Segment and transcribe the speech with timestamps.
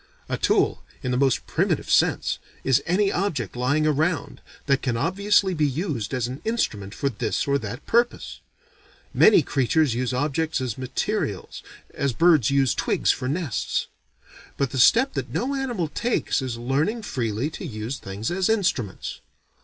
[0.27, 5.53] A tool, in the most primitive sense, is any object, lying around, that can obviously
[5.53, 8.41] be used as an instrument for this or that purpose.
[9.13, 11.61] Many creatures use objects as materials,
[11.93, 13.85] as birds use twigs for nests.
[14.57, 19.19] But the step that no animal takes is learning freely to use things as instruments.